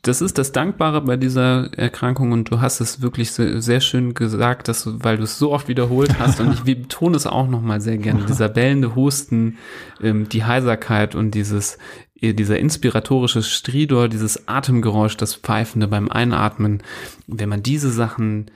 [0.00, 4.68] das ist das Dankbare bei dieser Erkrankung und du hast es wirklich sehr, schön gesagt,
[4.68, 7.82] dass du, weil du es so oft wiederholt hast und ich betone es auch nochmal
[7.82, 9.58] sehr gerne, dieser bellende Husten,
[10.00, 11.76] ähm, die Heiserkeit und dieses,
[12.22, 16.82] äh, dieser inspiratorische Stridor, dieses Atemgeräusch, das Pfeifende beim Einatmen,
[17.26, 18.50] wenn man diese Sachen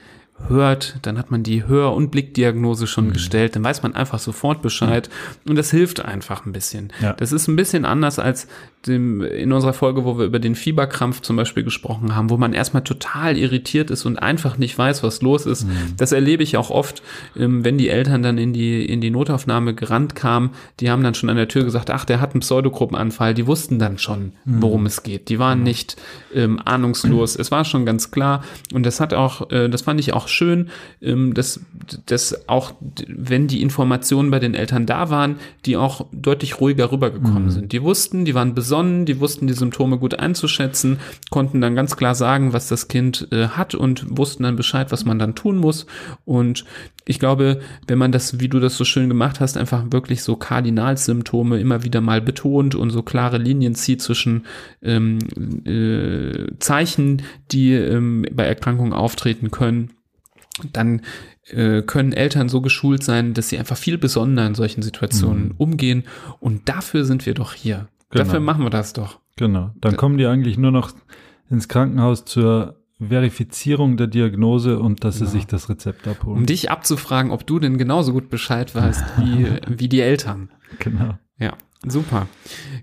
[0.49, 4.63] hört, dann hat man die Hör- und Blickdiagnose schon gestellt, dann weiß man einfach sofort
[4.63, 5.09] Bescheid
[5.49, 6.93] und das hilft einfach ein bisschen.
[7.01, 7.15] Ja.
[7.15, 8.47] Das ist ein bisschen anders als
[8.87, 12.53] dem, in unserer Folge, wo wir über den Fieberkrampf zum Beispiel gesprochen haben, wo man
[12.53, 15.67] erstmal total irritiert ist und einfach nicht weiß, was los ist.
[15.97, 17.03] Das erlebe ich auch oft,
[17.37, 21.15] ähm, wenn die Eltern dann in die, in die Notaufnahme gerannt kamen, die haben dann
[21.15, 24.87] schon an der Tür gesagt, ach, der hat einen Pseudogruppenanfall, die wussten dann schon, worum
[24.87, 25.29] es geht.
[25.29, 25.97] Die waren nicht
[26.35, 27.37] ähm, ahnungslos.
[27.37, 30.71] Es war schon ganz klar und das hat auch, äh, das fand ich auch schön,
[31.01, 31.61] ähm, dass,
[32.07, 32.75] dass auch,
[33.09, 37.73] wenn die Informationen bei den Eltern da waren, die auch deutlich ruhiger rübergekommen sind.
[37.73, 40.99] Die wussten, die waren besonnen, die wussten die Symptome gut einzuschätzen,
[41.31, 45.05] konnten dann ganz klar sagen, was das Kind äh, hat und wussten dann Bescheid, was
[45.05, 45.87] man dann tun muss.
[46.25, 46.65] Und
[47.09, 50.37] ich glaube, wenn man das, wie du das so schön gemacht hast, einfach wirklich so
[50.37, 54.45] Kardinalsymptome immer wieder mal betont und so klare Linien zieht zwischen
[54.83, 55.19] ähm,
[55.65, 59.91] äh, Zeichen, die ähm, bei Erkrankungen auftreten können,
[60.73, 61.03] dann
[61.49, 66.05] äh, können Eltern so geschult sein, dass sie einfach viel besonderer in solchen Situationen umgehen.
[66.41, 67.89] Und dafür sind wir doch hier.
[68.11, 68.25] Genau.
[68.25, 69.21] Dafür machen wir das doch.
[69.37, 69.71] Genau.
[69.81, 70.93] Dann kommen die eigentlich nur noch
[71.51, 76.39] ins Krankenhaus zur Verifizierung der Diagnose und dass sie sich das Rezept abholen.
[76.39, 80.51] Um dich abzufragen, ob du denn genauso gut Bescheid weißt wie, wie die Eltern.
[80.79, 81.19] genau.
[81.39, 81.53] Ja,
[81.87, 82.27] super.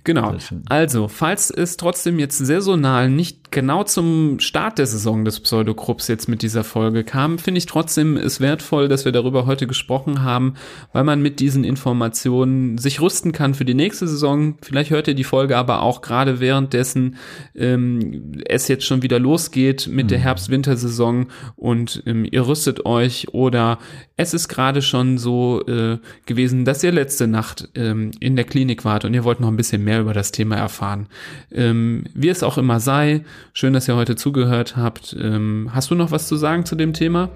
[0.04, 0.36] Genau.
[0.70, 6.28] Also, falls es trotzdem jetzt saisonal nicht genau zum Start der Saison des Pseudogrupps jetzt
[6.28, 10.56] mit dieser Folge kam, finde ich trotzdem es wertvoll, dass wir darüber heute gesprochen haben,
[10.92, 14.56] weil man mit diesen Informationen sich rüsten kann für die nächste Saison.
[14.62, 17.16] Vielleicht hört ihr die Folge aber auch gerade währenddessen
[17.56, 23.78] ähm, es jetzt schon wieder losgeht mit der Herbst-Wintersaison und ähm, ihr rüstet euch oder
[24.18, 28.84] es ist gerade schon so äh, gewesen, dass ihr letzte Nacht ähm, in der Klinik
[28.84, 31.08] wart und ihr wollt noch ein bisschen mehr über das Thema erfahren.
[31.52, 35.16] Ähm, wie es auch immer sei, schön, dass ihr heute zugehört habt.
[35.20, 37.30] Ähm, hast du noch was zu sagen zu dem Thema?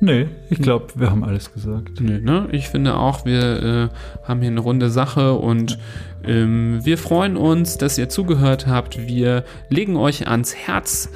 [0.00, 2.00] Nee, ich glaube, wir haben alles gesagt.
[2.00, 2.48] Nö, ne?
[2.52, 3.88] Ich finde auch, wir äh,
[4.28, 5.78] haben hier eine runde Sache und
[6.24, 9.06] ähm, wir freuen uns, dass ihr zugehört habt.
[9.06, 11.10] Wir legen euch ans Herz,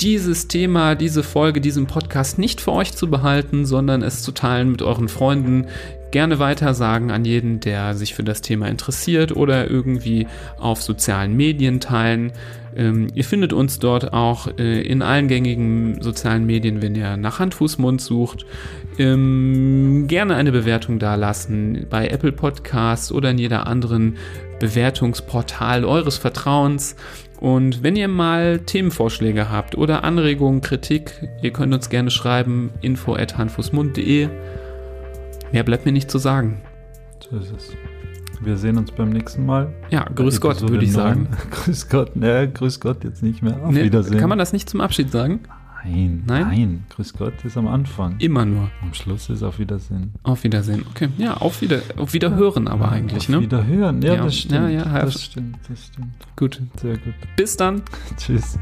[0.00, 4.70] dieses Thema, diese Folge, diesen Podcast nicht für euch zu behalten, sondern es zu teilen
[4.70, 5.66] mit euren Freunden.
[6.14, 10.28] Gerne weitersagen an jeden, der sich für das Thema interessiert oder irgendwie
[10.60, 12.30] auf sozialen Medien teilen.
[12.76, 17.40] Ähm, ihr findet uns dort auch äh, in allen gängigen sozialen Medien, wenn ihr nach
[17.40, 18.46] Hand, Fuß, Mund sucht.
[18.96, 24.16] Ähm, gerne eine Bewertung dalassen bei Apple Podcasts oder in jeder anderen
[24.60, 26.94] Bewertungsportal eures Vertrauens.
[27.40, 33.14] Und wenn ihr mal Themenvorschläge habt oder Anregungen, Kritik, ihr könnt uns gerne schreiben, info
[33.16, 34.28] at handfußmund.de.
[35.54, 36.60] Mehr bleibt mir nicht zu sagen.
[37.30, 37.76] So ist es.
[38.40, 39.72] Wir sehen uns beim nächsten Mal.
[39.88, 40.92] Ja, grüß Gott, würde ich 9.
[40.92, 41.28] sagen.
[41.52, 43.64] grüß Gott, ne, grüß Gott jetzt nicht mehr.
[43.64, 44.18] Auf nee, Wiedersehen.
[44.18, 45.38] Kann man das nicht zum Abschied sagen?
[45.84, 46.84] Nein, nein, nein.
[46.90, 48.16] Grüß Gott ist am Anfang.
[48.18, 48.68] Immer nur.
[48.82, 50.12] Am Schluss ist auf Wiedersehen.
[50.24, 51.10] Auf Wiedersehen, okay.
[51.18, 53.36] Ja, auf, wieder, auf Wiederhören aber ja, eigentlich, auf ne?
[53.36, 54.54] Auf Wiederhören, ja, ja, das stimmt.
[54.54, 56.14] Ja, ja, das stimmt, das stimmt.
[56.34, 56.60] Gut.
[56.82, 57.14] Sehr gut.
[57.36, 57.82] Bis dann.
[58.16, 58.58] Tschüss.